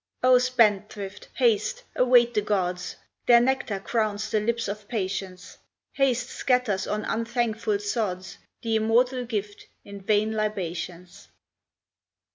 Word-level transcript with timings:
O 0.23 0.39
spendthrift, 0.39 1.27
haste! 1.35 1.83
await 1.95 2.33
the 2.33 2.41
Gods; 2.41 2.95
Their 3.27 3.39
nectar 3.39 3.79
crowns 3.79 4.31
the 4.31 4.39
lips 4.39 4.67
of 4.67 4.87
Patience; 4.87 5.59
Haste 5.93 6.27
scatters 6.27 6.87
on 6.87 7.05
unthankful 7.05 7.77
sods 7.77 8.39
The 8.63 8.77
immortal 8.77 9.25
gift 9.25 9.67
in 9.85 10.01
vain 10.01 10.31
libations. 10.33 11.27